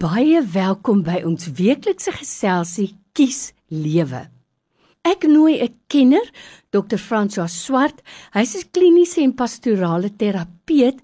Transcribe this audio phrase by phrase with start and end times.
[0.00, 4.32] Baie welkom by ons weeklikse geselsie Kies Lewe.
[5.04, 6.24] Ek nooi 'n kenner,
[6.72, 6.96] Dr.
[6.96, 8.00] François Swart.
[8.32, 10.96] Hy's 'n kliniese en pastorale terapeut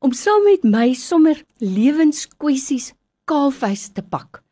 [0.00, 2.92] om saam met my sommer lewenskwessies
[3.24, 4.42] kaalvuis te pak.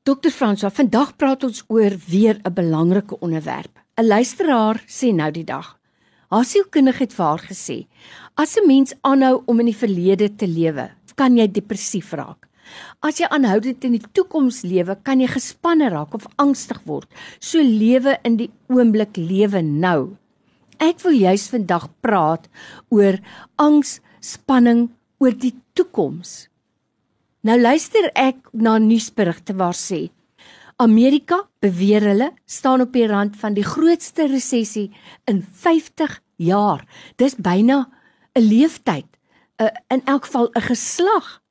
[0.05, 3.73] Dokter Franswa, vandag praat ons oor weer 'n belangrike onderwerp.
[3.97, 5.79] 'n Luisteraar sê nou die dag.
[6.29, 7.87] Haar sielkundige het haar gesê:
[8.35, 12.47] "As 'n mens aanhou om in die verlede te lewe, kan jy depressief raak.
[13.01, 17.09] As jy aanhoudend in die toekoms lewe, kan jy gespanne raak of angstig word.
[17.39, 20.20] So lewe in die oomblik, lewe nou."
[20.81, 22.49] Ek wil juis vandag praat
[22.89, 23.19] oor
[23.61, 24.89] angs, spanning
[25.21, 26.49] oor die toekoms.
[27.45, 30.09] Nou luister ek na nuusberigte waar sê
[30.81, 34.89] Amerika beweer hulle staan op die rand van die grootste resessie
[35.29, 36.87] in 50 jaar.
[37.21, 37.91] Dis byna
[38.35, 39.09] 'n leeftyd,
[39.61, 41.43] 'n in elk geval 'n geslag.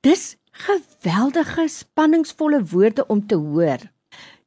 [0.00, 3.78] Dis geweldige spanningsvolle woorde om te hoor.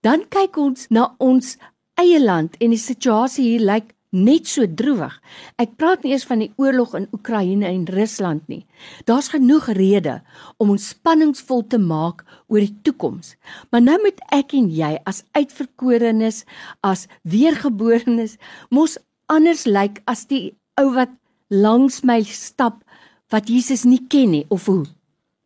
[0.02, 1.58] Dan kyk ons na ons
[1.96, 5.14] eie land en die situasie hier lyk net so droewig.
[5.62, 8.66] Ek praat nie eers van die oorlog in Oekraïne en Rusland nie.
[9.08, 10.22] Daar's genoeg redes
[10.60, 13.36] om ons spanningsvol te maak oor die toekoms.
[13.72, 16.44] Maar nou moet ek en jy as uitverkorenes,
[16.84, 18.38] as weergeborenes,
[18.70, 19.00] mos
[19.32, 21.12] anders lyk as die ou wat
[21.52, 22.84] langs my stap
[23.32, 24.84] wat Jesus nie ken nie of hoe?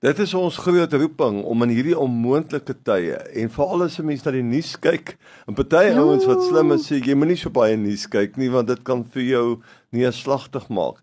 [0.06, 4.22] Dit is ons groot roeping om in hierdie onmoontlike tye en veral as 'n mens
[4.26, 5.16] na die nuus kyk,
[5.48, 5.98] en party ja.
[5.98, 9.02] ouens wat slim is sê jy moenie so baie nuus kyk nie want dit kan
[9.04, 9.48] vir jou
[9.90, 11.02] neerslagtig maak.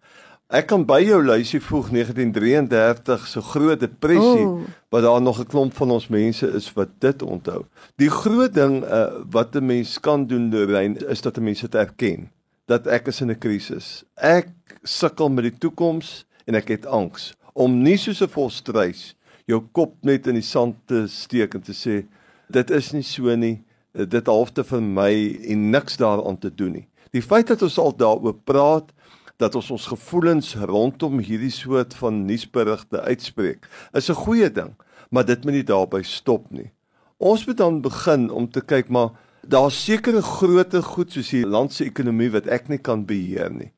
[0.51, 4.71] Ek kan by jou lysie voeg 1933 so groot depressie oh.
[4.95, 7.67] wat daar nog 'n klomp van ons mense is wat dit onthou.
[7.99, 11.75] Die groot ding uh, wat 'n mens kan doen Lorraine is dat 'n mens dit
[11.75, 12.31] erken
[12.67, 14.05] dat ek is in 'n krisis.
[14.15, 19.15] Ek sukkel met die toekoms en ek het angs om nie soos 'n volstruis
[19.47, 22.03] jou kop net in die sand te steek en te sê
[22.53, 23.63] dit is nie so nie.
[23.93, 25.13] Dit halfte vir my
[25.53, 26.87] en niks daaraan te doen nie.
[27.13, 28.93] Die feit dat ons al daaroor praat
[29.37, 34.75] dat ons ons gevoelens rondom hierdie soort van nuusberigte uitspreek is 'n goeie ding
[35.11, 36.71] maar dit moet nie daarby stop nie.
[37.19, 39.11] Ons moet dan begin om te kyk maar
[39.43, 43.73] daar's sekere groot goed soos die land se ekonomie wat ek nie kan beheer nie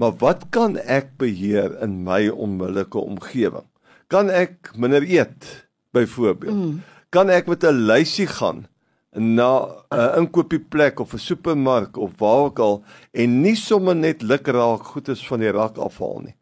[0.00, 3.66] Maar wat kan ek beheer in my onmiddellike omgewing?
[4.08, 6.56] Kan ek minder eet byvoorbeeld?
[6.56, 6.78] Mm.
[7.12, 8.64] Kan ek met 'n lysie gaan
[9.12, 14.82] na 'n inkopieplek of 'n supermark of waar ook al en nie sommer net lukraak
[14.82, 16.36] goedes van die rak afhaal nie?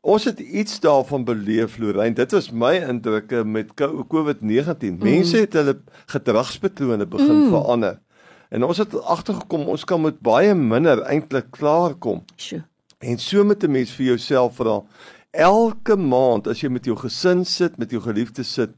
[0.00, 2.14] Ons het iets daarvan beleef Lorraine.
[2.14, 3.74] Dit was my indrukke met
[4.08, 4.98] COVID-19.
[4.98, 4.98] Mm.
[4.98, 7.48] Mense het hulle gedragspatrone begin mm.
[7.48, 7.98] verander.
[8.50, 12.24] En ons het agtergekom ons kan met baie minder eintlik klaarkom.
[12.36, 12.62] Sjoe.
[13.04, 14.82] En so met 'n mens vir jouself vra
[15.30, 18.70] elke maand as jy met jou gesin sit, met jou geliefdes sit,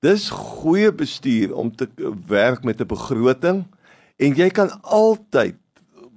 [0.00, 1.88] dis goeie bestuur om te
[2.26, 3.64] werk met 'n begroting
[4.16, 5.56] en jy kan altyd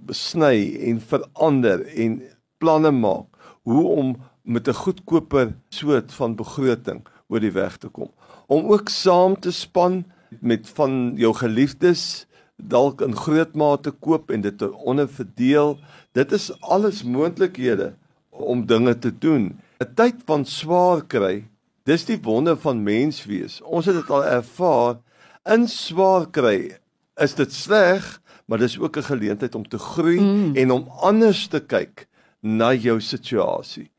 [0.06, 2.22] besny en verander en
[2.58, 3.28] planne maak
[3.64, 8.12] hoe om met 'n goedkoper soort van begroting oor die weg te kom.
[8.48, 10.06] Om ook saam te span
[10.40, 12.26] met van jou geliefdes
[12.68, 15.78] dalk in groot mate koop en dit te onderverdeel.
[16.12, 17.94] Dit is alles moontlikhede
[18.30, 19.60] om dinge te doen.
[19.80, 21.48] 'n Tyd van swaar kry,
[21.84, 23.62] dis die wonder van menswees.
[23.62, 25.00] Ons het dit al ervaar.
[25.46, 26.78] In swaar kry
[27.18, 30.56] is dit sleg, maar dis ook 'n geleentheid om te groei mm.
[30.56, 32.08] en om anders te kyk
[32.40, 33.92] na jou situasie.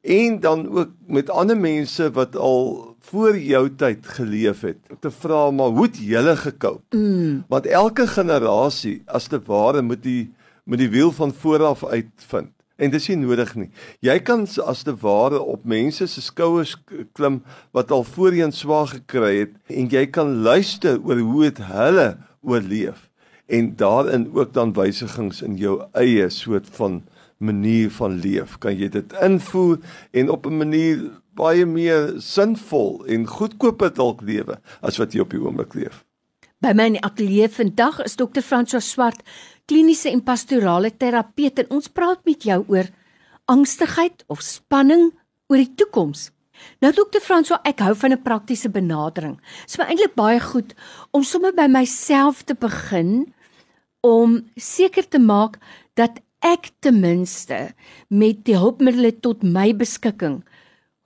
[0.00, 4.78] En dan ook met ander mense wat al voor jou tyd geleef het.
[5.00, 6.82] Te vra maar hoe het julle gekoop?
[6.94, 7.44] Mm.
[7.48, 10.32] Want elke generasie as te ware moet die
[10.68, 12.52] moet die wiel van voor af uitvind.
[12.76, 13.70] En dis nie nodig nie.
[14.04, 16.76] Jy kan as te ware op mense se skouers
[17.16, 17.40] klim
[17.72, 22.08] wat al voorheen swaar gekry het en jy kan luister oor hoe het hulle
[22.44, 23.08] oorleef
[23.48, 27.00] en daarin ook dan wysigings in jou eie soort van
[27.38, 28.58] manier van leef.
[28.60, 29.78] Kan jy dit invoer
[30.12, 31.00] en op 'n manier
[31.38, 36.04] baie meer sinvol en goedkoop dalk lewe as wat jy op die oomblik leef.
[36.58, 39.22] By my ateljee vandag is dokter François Swart,
[39.70, 42.88] kliniese en pastorale terapeut en ons praat met jou oor
[43.46, 45.12] angstigheid of spanning
[45.48, 46.32] oor die toekoms.
[46.82, 49.38] Nou dokter François, ek hou van 'n praktiese benadering.
[49.38, 50.74] Dit is my eintlik baie goed
[51.12, 53.32] om sommer by myself te begin
[54.02, 55.58] om seker te maak
[55.94, 57.74] dat ek ten minste
[58.08, 60.42] met die hulpmiddels tot my beskikking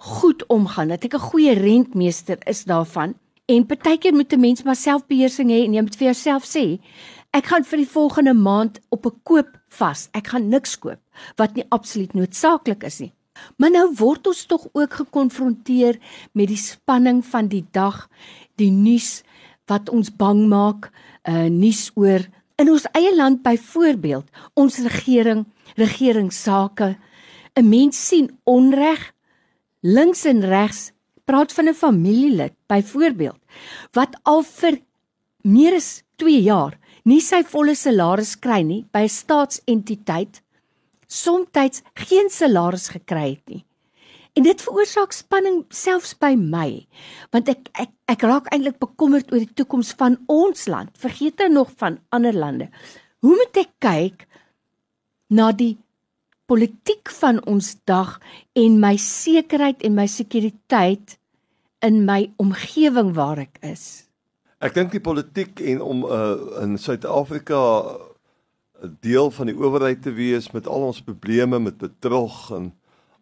[0.03, 3.15] goed omgaan, dat ek 'n goeie rentmeester is daarvan.
[3.47, 6.81] En partykeer moet 'n mens maar selfbeheersing hê en jy moet vir jouself sê,
[7.31, 10.09] ek gaan vir die volgende maand op 'n koop vas.
[10.13, 11.01] Ek gaan niks koop
[11.37, 13.13] wat nie absoluut noodsaaklik is nie.
[13.57, 15.99] Maar nou word ons tog ook gekonfronteer
[16.33, 18.09] met die spanning van die dag,
[18.57, 19.23] die nuus
[19.67, 20.91] wat ons bang maak,
[21.25, 25.47] 'n uh, nuus oor in ons eie land byvoorbeeld, ons regering,
[25.77, 26.97] regeringsake.
[27.55, 29.13] 'n Mens sien onreg
[29.83, 30.91] links en regs.
[31.25, 33.39] Praat van 'n familielid byvoorbeeld
[33.93, 34.81] wat al vir
[35.43, 40.43] meer as 2 jaar nie sy volle salaris kry nie by 'n staatsentiteit
[41.07, 43.65] soms geen salaris gekry het nie.
[44.33, 46.87] En dit veroorsaak spanning selfs by my,
[47.35, 50.91] want ek ek ek raak eintlik bekommerd oor die toekoms van ons land.
[50.97, 52.71] Vergeet nou nog van ander lande.
[53.21, 54.27] Hoe moet ek kyk
[55.29, 55.77] na die
[56.53, 58.19] politiek van ons dag
[58.59, 61.17] en my sekerheid en my sekuriteit
[61.81, 63.85] in my omgewing waar ek is?
[64.63, 67.59] Ek dink die politiek en om uh, in Suid-Afrika
[68.83, 72.73] 'n deel van die owerheid te wees met al ons probleme met bedrog en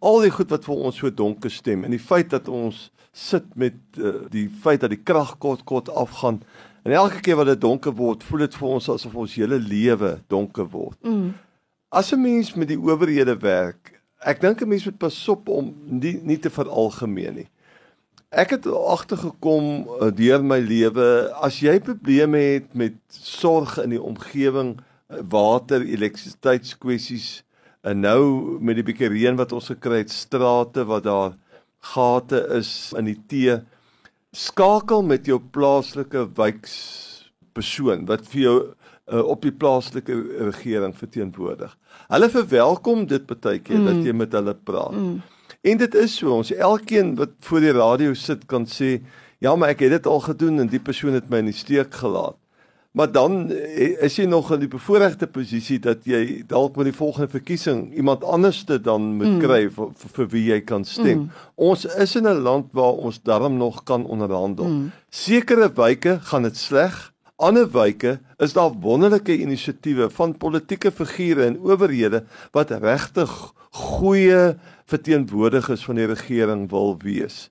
[0.00, 3.46] al die goed wat vir ons so donker stem en die feit dat ons sit
[3.54, 6.40] met uh, die feit dat die krag kort kort afgaan
[6.82, 10.18] en elke keer wat dit donker word, voel dit vir ons asof ons hele lewe
[10.26, 10.98] donker word.
[11.04, 11.30] Mm.
[11.90, 15.75] As 'n mens met die owerhede werk, ek dink 'n mens moet pas op om
[15.84, 17.48] nie nie te veralgemeen nie.
[18.31, 24.02] Ek het agtergekom uh, deur my lewe, as jy probleme het met sorg in die
[24.02, 27.42] omgewing, uh, water, elektrisiteitskwessies,
[27.81, 31.37] En nou met die bietjie reën wat ons gekry het, strate wat daar
[31.94, 33.56] gate is in die tee,
[34.37, 38.58] skakel met jou plaaslike wijkspersoon wat vir jou
[39.10, 41.76] uh, op die plaaslike regering verteenwoordig.
[42.08, 43.86] Hulle verwelkom dit baie keer mm.
[43.86, 44.96] dat jy met hulle praat.
[44.96, 45.20] Mm.
[45.60, 49.00] En dit is so, ons elkeen wat voor die radio sit kan sê,
[49.40, 51.94] ja, maar ek het dit al gedoen en die persoon het my in die steek
[51.94, 52.38] gelaat.
[52.90, 56.96] Maar dan eh, is jy nog in die bevoordeelde posisie dat jy dalk met die
[56.96, 59.38] volgende verkiesing iemand anderste dan moet mm.
[59.44, 61.28] kry vir, vir, vir wie jy kan stem.
[61.28, 61.44] Mm.
[61.54, 64.66] Ons is in 'n land waar ons darm nog kan onderhandel.
[64.66, 64.90] Mm.
[65.08, 67.12] Sekere wyke gaan dit sleg.
[67.40, 73.32] Ander wyke is daar wonderlike inisiatiewe van politieke figure en owerhede wat regtig
[73.70, 74.56] goeie
[74.90, 77.48] verteenwoordigers van die regering wil wees.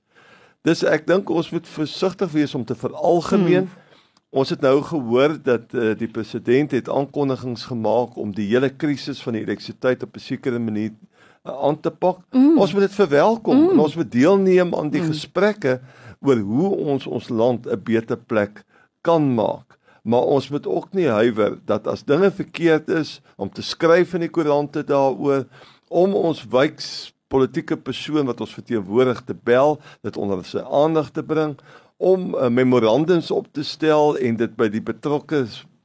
[0.68, 3.66] Dis ek dink ons moet versigtig wees om te veralgemeen.
[3.66, 3.88] Mm.
[4.30, 9.24] Ons het nou gehoor dat uh, die president het aankondigings gemaak om die hele krisis
[9.26, 12.22] van die elektrisiteit op 'n sekere manier uh, aan te pak.
[12.30, 12.60] Mm.
[12.60, 13.70] Ons moet dit verwelkom mm.
[13.74, 15.08] en ons moet deelneem aan die mm.
[15.08, 15.80] gesprekke
[16.22, 18.64] oor hoe ons ons land 'n beter plek
[19.02, 19.79] kan maak.
[20.10, 24.26] Maar ons moet ook nie huiwer dat as dinge verkeerd is om te skryf in
[24.26, 25.46] die koerante daaroor
[25.90, 31.22] om ons wyks politieke persoon wat ons verteenwoordig te bel, dit onder sy aandag te
[31.26, 31.54] bring
[32.00, 35.44] om uh, memorandums op te stel en dit by die betrokke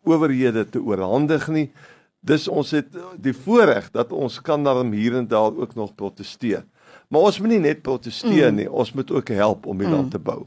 [0.09, 1.67] owerhede te oorhandig nie.
[2.25, 2.88] Dis ons het
[3.20, 6.65] die voorreg dat ons kan daarom hier en daar ook nog proteseer.
[7.12, 8.62] Maar ons moet nie net proteseer mm.
[8.62, 9.99] nie, ons moet ook help om die mm.
[9.99, 10.47] land te bou.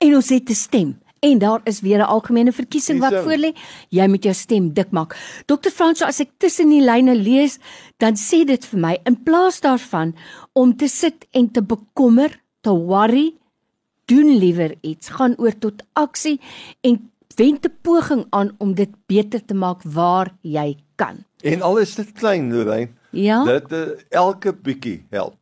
[0.00, 0.96] En ons het te stem.
[1.20, 3.52] En daar is weer 'n algemene verkiesing wat voorlê.
[3.88, 5.16] Jy moet jou stem dik maak.
[5.46, 5.70] Dr.
[5.70, 7.58] Franso, as ek tussen die lyne lees,
[7.96, 10.14] dan sê dit vir my in plaas daarvan
[10.52, 13.34] om te sit en te bekommer, te worry,
[14.04, 16.40] doen liewer iets, gaan oor tot aksie
[16.80, 21.24] en wend 'n poging aan om dit beter te maak waar jy kan.
[21.42, 22.90] En al is dit klein, Lorraine.
[23.10, 23.44] Ja.
[23.44, 25.36] Dit uh, elke bietjie help.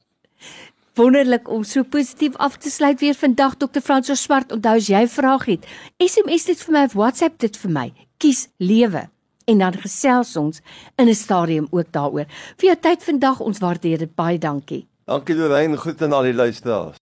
[0.96, 3.80] Wonderlik om so positief af te sluit weer vandag Dr.
[3.82, 4.52] Franso Swart.
[4.52, 5.66] Onthou as jy vrae het,
[6.00, 7.84] SMS dit vir my of WhatsApp dit vir my.
[8.16, 9.02] Kies lewe
[9.44, 10.62] en dan gesels ons
[10.96, 12.24] in 'n stadium ook daaroor.
[12.56, 14.86] Vir jou tyd vandag, ons waardeer dit baie dankie.
[15.04, 16.94] Dankie Lorraine, groet aan al die luisteraars.